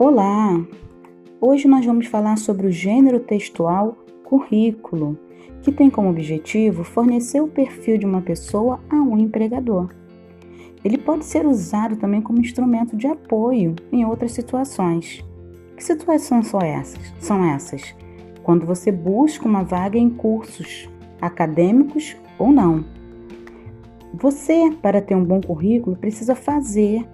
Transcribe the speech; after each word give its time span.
Olá! 0.00 0.64
Hoje 1.40 1.66
nós 1.66 1.84
vamos 1.84 2.06
falar 2.06 2.38
sobre 2.38 2.68
o 2.68 2.70
gênero 2.70 3.18
textual 3.18 3.96
currículo, 4.22 5.18
que 5.60 5.72
tem 5.72 5.90
como 5.90 6.08
objetivo 6.08 6.84
fornecer 6.84 7.40
o 7.40 7.48
perfil 7.48 7.98
de 7.98 8.06
uma 8.06 8.22
pessoa 8.22 8.78
a 8.88 8.94
um 8.94 9.18
empregador. 9.18 9.88
Ele 10.84 10.96
pode 10.96 11.24
ser 11.24 11.44
usado 11.44 11.96
também 11.96 12.22
como 12.22 12.38
instrumento 12.38 12.96
de 12.96 13.08
apoio 13.08 13.74
em 13.90 14.04
outras 14.04 14.30
situações. 14.30 15.24
Que 15.76 15.82
situações 15.82 16.46
são 16.46 16.60
essas? 16.60 17.12
São 17.18 17.44
essas 17.44 17.92
quando 18.44 18.64
você 18.64 18.92
busca 18.92 19.48
uma 19.48 19.64
vaga 19.64 19.98
em 19.98 20.10
cursos 20.10 20.88
acadêmicos 21.20 22.16
ou 22.38 22.52
não. 22.52 22.84
Você, 24.14 24.70
para 24.80 25.02
ter 25.02 25.16
um 25.16 25.24
bom 25.24 25.40
currículo, 25.40 25.96
precisa 25.96 26.36
fazer 26.36 27.04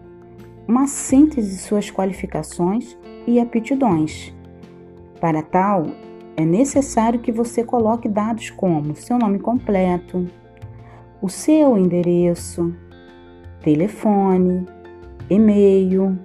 uma 0.67 0.87
síntese 0.87 1.51
de 1.51 1.59
suas 1.59 1.91
qualificações 1.91 2.97
e 3.27 3.39
aptidões. 3.39 4.35
Para 5.21 5.43
tal, 5.43 5.87
é 6.37 6.45
necessário 6.45 7.21
que 7.21 7.31
você 7.31 7.63
coloque 7.63 8.09
dados 8.09 8.51
como 8.51 8.97
seu 8.97 9.19
nome 9.19 9.39
completo, 9.39 10.27
o 11.23 11.29
seu 11.29 11.79
endereço, 11.79 12.75
telefone, 13.63 14.67
e-mail. 15.31 16.19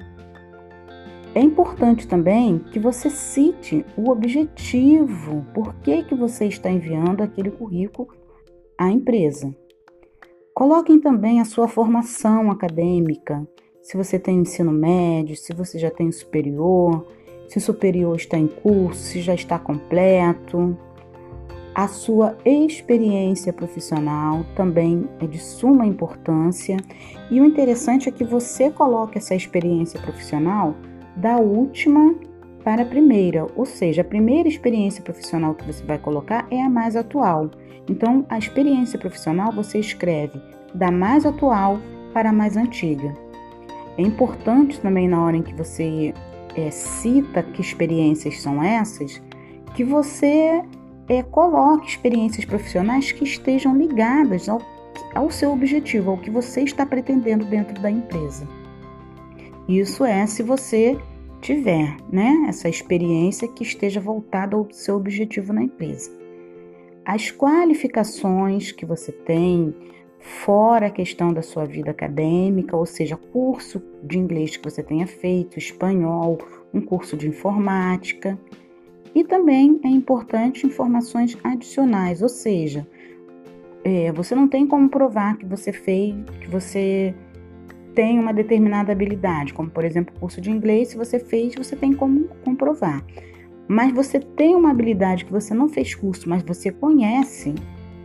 É 1.36 1.42
importante 1.42 2.08
também 2.08 2.60
que 2.60 2.80
você 2.80 3.10
cite 3.10 3.86
o 3.96 4.10
objetivo, 4.10 5.46
por 5.54 5.76
que, 5.76 6.04
que 6.04 6.16
você 6.16 6.46
está 6.46 6.70
enviando 6.70 7.22
aquele 7.22 7.52
currículo 7.52 8.10
à 8.78 8.90
empresa. 8.90 9.56
Coloquem 10.54 11.00
também 11.00 11.40
a 11.40 11.46
sua 11.46 11.68
formação 11.68 12.52
acadêmica, 12.52 13.48
se 13.90 13.98
você 13.98 14.20
tem 14.20 14.38
ensino 14.38 14.72
médio, 14.72 15.36
se 15.36 15.52
você 15.52 15.80
já 15.80 15.90
tem 15.90 16.12
superior, 16.12 17.08
se 17.48 17.58
o 17.58 17.62
superior 17.62 18.16
está 18.16 18.38
em 18.38 18.46
curso, 18.46 19.02
se 19.02 19.20
já 19.20 19.34
está 19.34 19.58
completo. 19.58 20.78
A 21.74 21.88
sua 21.88 22.38
experiência 22.46 23.52
profissional 23.52 24.46
também 24.56 25.10
é 25.20 25.26
de 25.26 25.40
suma 25.40 25.88
importância 25.88 26.78
e 27.32 27.42
o 27.42 27.46
interessante 27.46 28.08
é 28.08 28.12
que 28.12 28.24
você 28.24 28.70
coloque 28.70 29.18
essa 29.18 29.34
experiência 29.34 30.00
profissional 30.00 30.76
da 31.16 31.38
última 31.38 32.14
para 32.64 32.84
a 32.84 32.86
primeira, 32.86 33.48
ou 33.56 33.66
seja, 33.66 34.04
a 34.04 34.06
primeira 34.06 34.48
experiência 34.48 35.02
profissional 35.02 35.56
que 35.56 35.66
você 35.66 35.84
vai 35.84 35.98
colocar 35.98 36.46
é 36.52 36.62
a 36.62 36.70
mais 36.70 36.96
atual. 36.96 37.50
Então, 37.90 38.24
a 38.30 38.38
experiência 38.38 39.00
profissional 39.00 39.52
você 39.52 39.80
escreve 39.80 40.40
da 40.76 40.92
mais 40.92 41.26
atual 41.26 41.80
para 42.14 42.30
a 42.30 42.34
mais 42.34 42.56
antiga. 42.56 43.29
É 44.00 44.02
importante 44.02 44.80
também 44.80 45.10
na 45.10 45.22
hora 45.22 45.36
em 45.36 45.42
que 45.42 45.54
você 45.54 46.14
é, 46.56 46.72
cita 46.72 47.44
que 47.44 47.60
experiências 47.60 48.40
são 48.42 48.64
essas, 48.64 49.22
que 49.76 49.84
você 49.84 50.64
é, 51.10 51.22
coloque 51.22 51.90
experiências 51.90 52.46
profissionais 52.46 53.12
que 53.12 53.26
estejam 53.26 53.76
ligadas 53.76 54.48
ao, 54.48 54.62
ao 55.14 55.30
seu 55.30 55.52
objetivo, 55.52 56.12
ao 56.12 56.18
que 56.18 56.32
você 56.32 56.62
está 56.62 56.86
pretendendo 56.86 57.44
dentro 57.44 57.78
da 57.82 57.92
empresa. 57.92 58.48
Isso 59.68 60.06
é 60.06 60.26
se 60.26 60.44
você 60.44 60.98
tiver, 61.42 61.98
né, 62.10 62.46
essa 62.48 62.70
experiência 62.70 63.50
que 63.50 63.64
esteja 63.64 64.00
voltada 64.00 64.56
ao 64.56 64.66
seu 64.72 64.96
objetivo 64.96 65.52
na 65.52 65.64
empresa. 65.64 66.10
As 67.04 67.32
qualificações 67.32 68.72
que 68.72 68.86
você 68.86 69.12
tem, 69.12 69.76
fora 70.20 70.88
a 70.88 70.92
questão 70.92 71.34
da 71.34 71.42
sua 71.42 71.66
vida 71.66 71.92
acadêmica, 71.92 72.76
ou 72.76 72.86
seja, 72.86 73.16
curso 73.16 73.82
de 74.04 74.20
inglês 74.20 74.58
que 74.58 74.64
você 74.64 74.84
tenha 74.84 75.08
feito, 75.08 75.58
espanhol, 75.58 76.38
um 76.74 76.82
curso 76.82 77.16
de 77.16 77.28
informática. 77.28 78.38
E 79.16 79.24
também 79.24 79.80
é 79.84 79.88
importante 79.88 80.68
informações 80.68 81.38
adicionais, 81.44 82.22
ou 82.22 82.30
seja, 82.30 82.86
é, 83.84 84.12
você 84.12 84.36
não 84.36 84.48
tem 84.48 84.68
como 84.68 84.90
provar 84.90 85.38
que 85.38 85.46
você 85.46 85.72
fez, 85.72 86.16
que 86.42 86.50
você 86.50 87.16
tem 87.96 88.20
uma 88.20 88.34
determinada 88.34 88.92
habilidade, 88.92 89.54
como 89.54 89.70
por 89.70 89.84
exemplo, 89.84 90.14
curso 90.20 90.40
de 90.40 90.52
inglês, 90.52 90.90
se 90.90 90.98
você 90.98 91.20
fez, 91.20 91.56
você 91.56 91.76
tem 91.76 91.94
como 91.94 92.28
comprovar. 92.44 93.04
Mas 93.68 93.94
você 93.94 94.20
tem 94.20 94.56
uma 94.56 94.72
habilidade 94.72 95.26
que 95.26 95.32
você 95.32 95.54
não 95.54 95.70
fez 95.70 95.96
curso, 95.96 96.28
mas 96.28 96.44
você 96.44 96.72
conhece, 96.72 97.54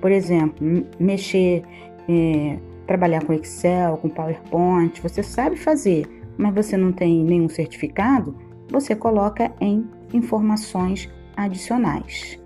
por 0.00 0.10
exemplo, 0.10 0.66
mexer 0.98 1.62
é, 2.08 2.58
trabalhar 2.86 3.24
com 3.24 3.32
Excel, 3.32 3.96
com 3.98 4.08
PowerPoint, 4.08 5.00
você 5.00 5.22
sabe 5.22 5.56
fazer, 5.56 6.06
mas 6.36 6.54
você 6.54 6.76
não 6.76 6.92
tem 6.92 7.22
nenhum 7.24 7.48
certificado, 7.48 8.36
você 8.68 8.94
coloca 8.94 9.52
em 9.60 9.88
informações 10.12 11.08
adicionais. 11.36 12.38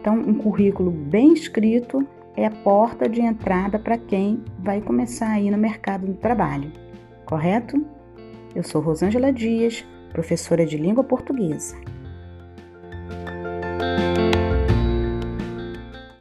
Então, 0.00 0.14
um 0.14 0.34
currículo 0.34 0.90
bem 0.90 1.32
escrito 1.32 2.06
é 2.36 2.46
a 2.46 2.50
porta 2.50 3.08
de 3.08 3.20
entrada 3.20 3.78
para 3.78 3.98
quem 3.98 4.42
vai 4.58 4.80
começar 4.80 5.30
aí 5.30 5.50
no 5.50 5.58
mercado 5.58 6.06
do 6.06 6.14
trabalho, 6.14 6.72
correto? 7.26 7.84
Eu 8.54 8.62
sou 8.62 8.80
Rosângela 8.80 9.32
Dias, 9.32 9.84
professora 10.12 10.64
de 10.64 10.76
língua 10.76 11.04
portuguesa. 11.04 11.76